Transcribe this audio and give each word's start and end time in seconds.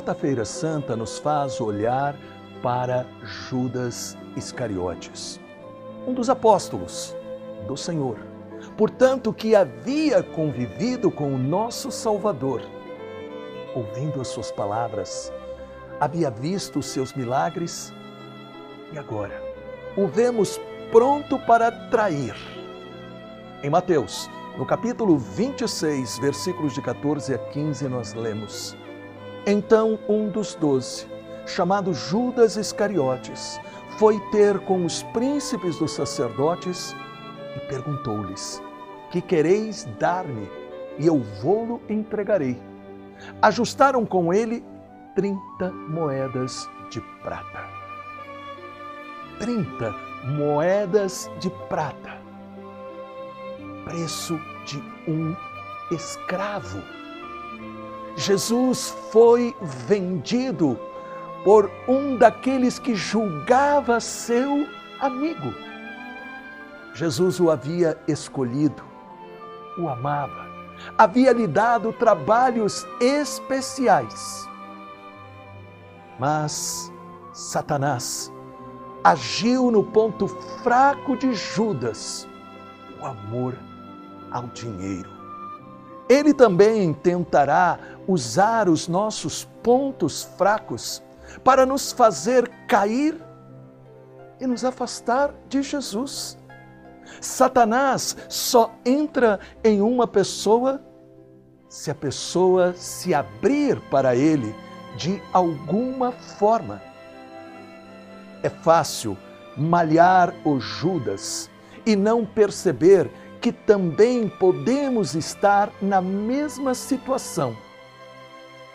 quarta-feira 0.00 0.46
santa 0.46 0.96
nos 0.96 1.18
faz 1.18 1.60
olhar 1.60 2.16
para 2.62 3.04
Judas 3.22 4.16
Iscariotes, 4.34 5.38
um 6.06 6.14
dos 6.14 6.30
apóstolos 6.30 7.14
do 7.68 7.76
Senhor. 7.76 8.16
Portanto, 8.78 9.30
que 9.30 9.54
havia 9.54 10.22
convivido 10.22 11.10
com 11.10 11.34
o 11.34 11.38
nosso 11.38 11.90
Salvador, 11.90 12.62
ouvindo 13.74 14.22
as 14.22 14.28
suas 14.28 14.50
palavras, 14.50 15.30
havia 16.00 16.30
visto 16.30 16.78
os 16.78 16.86
seus 16.86 17.12
milagres 17.12 17.92
e 18.94 18.98
agora 18.98 19.38
o 19.98 20.06
vemos 20.06 20.58
pronto 20.90 21.38
para 21.40 21.70
trair. 21.70 22.34
Em 23.62 23.68
Mateus, 23.68 24.30
no 24.56 24.64
capítulo 24.64 25.18
26, 25.18 26.18
versículos 26.20 26.72
de 26.72 26.80
14 26.80 27.34
a 27.34 27.38
15, 27.38 27.86
nós 27.86 28.14
lemos: 28.14 28.74
Então 29.46 29.98
um 30.08 30.28
dos 30.28 30.54
doze, 30.54 31.06
chamado 31.46 31.94
Judas 31.94 32.56
Iscariotes, 32.56 33.58
foi 33.98 34.20
ter 34.30 34.58
com 34.60 34.84
os 34.84 35.02
príncipes 35.02 35.78
dos 35.78 35.92
sacerdotes 35.92 36.94
e 37.56 37.60
perguntou-lhes: 37.60 38.62
Que 39.10 39.20
quereis 39.20 39.84
dar-me? 39.98 40.48
E 40.98 41.06
eu 41.06 41.20
vou-lo 41.42 41.80
entregarei. 41.88 42.60
Ajustaram 43.40 44.04
com 44.04 44.32
ele 44.32 44.62
30 45.14 45.70
moedas 45.88 46.68
de 46.90 47.00
prata. 47.22 47.64
30 49.38 49.94
moedas 50.36 51.30
de 51.38 51.48
prata. 51.68 52.20
Preço 53.84 54.38
de 54.66 54.78
um 55.08 55.34
escravo. 55.90 56.99
Jesus 58.16 58.94
foi 59.10 59.54
vendido 59.60 60.78
por 61.44 61.70
um 61.88 62.16
daqueles 62.16 62.78
que 62.78 62.94
julgava 62.94 64.00
seu 64.00 64.66
amigo. 65.00 65.54
Jesus 66.94 67.40
o 67.40 67.50
havia 67.50 67.98
escolhido, 68.06 68.82
o 69.78 69.88
amava, 69.88 70.46
havia 70.98 71.32
lhe 71.32 71.46
dado 71.46 71.92
trabalhos 71.92 72.86
especiais. 73.00 74.48
Mas 76.18 76.92
Satanás 77.32 78.30
agiu 79.02 79.70
no 79.70 79.82
ponto 79.82 80.28
fraco 80.62 81.16
de 81.16 81.32
Judas, 81.32 82.28
o 83.00 83.06
amor 83.06 83.56
ao 84.30 84.46
dinheiro. 84.48 85.19
Ele 86.10 86.34
também 86.34 86.92
tentará 86.92 87.78
usar 88.08 88.68
os 88.68 88.88
nossos 88.88 89.44
pontos 89.62 90.24
fracos 90.36 91.00
para 91.44 91.64
nos 91.64 91.92
fazer 91.92 92.48
cair 92.66 93.16
e 94.40 94.44
nos 94.44 94.64
afastar 94.64 95.32
de 95.48 95.62
Jesus. 95.62 96.36
Satanás 97.20 98.16
só 98.28 98.72
entra 98.84 99.38
em 99.62 99.80
uma 99.80 100.04
pessoa 100.04 100.82
se 101.68 101.92
a 101.92 101.94
pessoa 101.94 102.74
se 102.74 103.14
abrir 103.14 103.80
para 103.82 104.16
ele 104.16 104.52
de 104.96 105.22
alguma 105.32 106.10
forma. 106.10 106.82
É 108.42 108.48
fácil 108.48 109.16
malhar 109.56 110.34
o 110.44 110.58
Judas 110.58 111.48
e 111.86 111.94
não 111.94 112.26
perceber 112.26 113.08
que 113.40 113.50
também 113.50 114.28
podemos 114.28 115.14
estar 115.14 115.70
na 115.80 116.00
mesma 116.00 116.74
situação. 116.74 117.56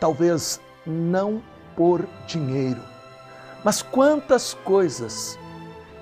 Talvez 0.00 0.60
não 0.86 1.42
por 1.76 2.06
dinheiro, 2.26 2.80
mas 3.64 3.82
quantas 3.82 4.54
coisas 4.54 5.38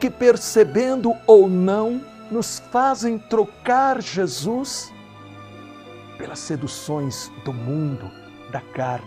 que, 0.01 0.11
percebendo 0.11 1.13
ou 1.27 1.49
não, 1.49 2.01
nos 2.31 2.61
fazem 2.71 3.19
trocar 3.19 4.01
Jesus 4.01 4.93
pelas 6.19 6.39
seduções 6.39 7.31
do 7.45 7.53
mundo, 7.53 8.11
da 8.51 8.61
carne. 8.61 9.07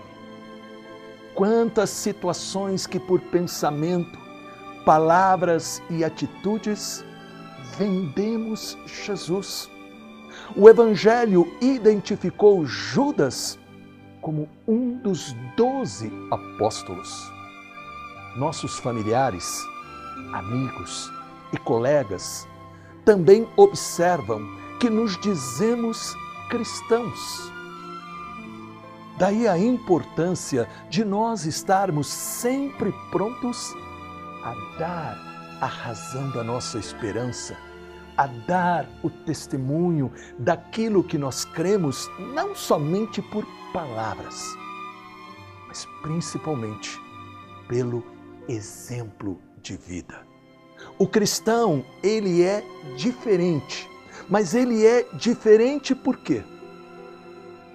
Quantas 1.33 1.89
situações 1.89 2.85
que, 2.85 2.99
por 2.99 3.19
pensamento, 3.19 4.17
palavras 4.85 5.81
e 5.89 6.03
atitudes, 6.03 7.03
vendemos 7.79 8.77
Jesus. 8.85 9.69
O 10.53 10.67
Evangelho 10.67 11.49
identificou 11.61 12.65
Judas 12.65 13.57
como 14.19 14.49
um 14.67 14.97
dos 14.97 15.33
doze 15.55 16.11
apóstolos. 16.29 17.31
Nossos 18.35 18.77
familiares, 18.79 19.63
amigos 20.33 21.09
e 21.53 21.57
colegas 21.57 22.45
também 23.05 23.47
observam 23.55 24.41
que 24.81 24.89
nos 24.89 25.17
dizemos 25.21 26.13
cristãos. 26.49 27.49
Daí 29.17 29.47
a 29.47 29.57
importância 29.57 30.67
de 30.89 31.05
nós 31.05 31.45
estarmos 31.45 32.07
sempre 32.07 32.93
prontos 33.09 33.73
a 34.43 34.77
dar 34.77 35.17
a 35.61 35.65
razão 35.65 36.29
da 36.31 36.43
nossa 36.43 36.77
esperança, 36.77 37.57
a 38.19 38.27
dar 38.27 38.85
o 39.01 39.09
testemunho 39.09 40.11
daquilo 40.37 41.01
que 41.01 41.17
nós 41.17 41.45
cremos, 41.45 42.11
não 42.33 42.53
somente 42.53 43.21
por 43.21 43.47
palavras, 43.71 44.43
mas 45.69 45.87
principalmente 46.01 46.99
pelo 47.69 48.03
exemplo 48.45 49.39
de 49.61 49.77
vida. 49.77 50.27
O 50.97 51.07
cristão, 51.07 51.85
ele 52.03 52.43
é 52.43 52.61
diferente, 52.97 53.89
mas 54.27 54.53
ele 54.53 54.85
é 54.85 55.03
diferente 55.13 55.95
por 55.95 56.17
quê? 56.17 56.43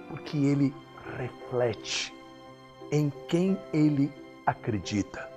Porque 0.09 0.37
ele 0.37 0.71
reflete 1.17 2.13
em 2.91 3.11
quem 3.27 3.57
ele 3.73 4.13
acredita. 4.45 5.27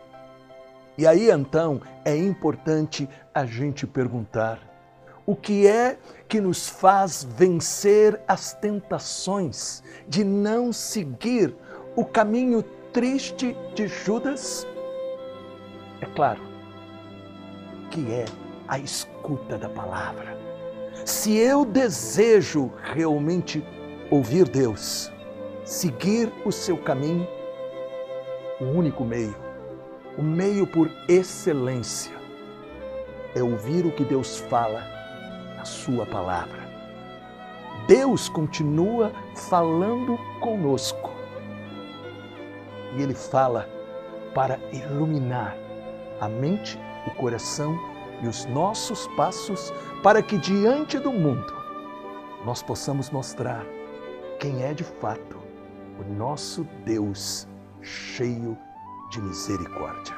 E 0.99 1.07
aí 1.07 1.31
então 1.31 1.81
é 2.05 2.15
importante 2.15 3.09
a 3.35 3.47
gente 3.47 3.87
perguntar: 3.87 4.69
o 5.29 5.37
que 5.37 5.67
é 5.67 5.99
que 6.27 6.41
nos 6.41 6.71
faz 6.71 7.23
vencer 7.23 8.19
as 8.27 8.55
tentações 8.55 9.83
de 10.09 10.25
não 10.25 10.73
seguir 10.73 11.55
o 11.95 12.03
caminho 12.03 12.65
triste 12.95 13.55
de 13.75 13.89
Judas? 13.89 14.67
É 16.01 16.07
claro 16.07 16.41
que 17.91 18.11
é 18.11 18.25
a 18.67 18.79
escuta 18.79 19.59
da 19.59 19.69
palavra. 19.69 20.35
Se 21.05 21.37
eu 21.37 21.63
desejo 21.63 22.73
realmente 22.83 23.63
ouvir 24.11 24.49
Deus, 24.49 25.13
seguir 25.63 26.33
o 26.47 26.51
seu 26.51 26.79
caminho, 26.79 27.29
o 28.59 28.65
único 28.65 29.05
meio, 29.05 29.37
o 30.17 30.23
meio 30.23 30.67
por 30.67 30.91
excelência, 31.07 32.17
é 33.35 33.43
ouvir 33.43 33.85
o 33.85 33.93
que 33.93 34.05
Deus 34.05 34.39
fala 34.39 34.98
na 35.59 35.65
Sua 35.65 36.07
palavra. 36.07 36.69
Deus 37.89 38.29
continua 38.29 39.13
falando 39.35 40.17
conosco 40.41 41.11
e 42.97 43.03
Ele 43.03 43.15
fala 43.15 43.69
para 44.35 44.59
iluminar 44.73 45.57
a 46.21 46.29
mente, 46.29 46.79
o 47.07 47.11
coração 47.17 47.77
e 48.23 48.29
os 48.29 48.45
nossos 48.47 49.09
passos 49.17 49.73
para 50.03 50.23
que 50.23 50.39
diante 50.39 50.99
do 50.99 51.13
mundo 51.13 51.53
nós 52.45 52.63
possamos 52.63 53.11
mostrar 53.11 53.65
quem 54.39 54.63
é 54.63 54.73
de 54.73 54.85
fato 54.85 55.39
o 55.99 56.15
nosso 56.15 56.65
Deus 56.85 57.49
cheio 57.83 58.57
de 59.11 59.21
misericórdia. 59.21 60.18